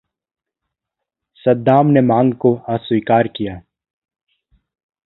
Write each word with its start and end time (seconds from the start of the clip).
सद्दाम 1.45 1.87
ने 1.87 2.01
मांग 2.01 2.33
को 2.33 2.55
अस्वीकार 2.69 3.27
किया। 3.27 3.61